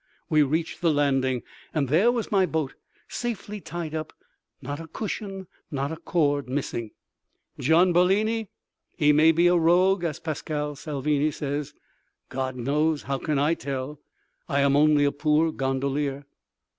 [0.31, 2.73] We reached the landing—and there was my boat,
[3.07, 4.13] safely tied up,
[4.59, 6.89] not a cushion nor a cord missing.
[7.59, 8.49] Gian Bellini?
[8.97, 13.03] He may be a rogue as Pascale Salvini says—God knows!
[13.03, 16.25] How can I tell—I am only a poor gondolier!